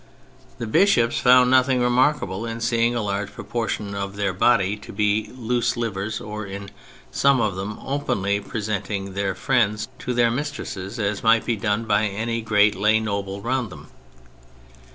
[0.57, 5.29] The bishops found nothing remarkable in seeing a large proportion of their body to be
[5.37, 6.71] loose livers, or in
[7.11, 12.05] some of them openly presenting their friends to their mistresses as might be done by
[12.07, 13.89] any gi'eat lay noble round them.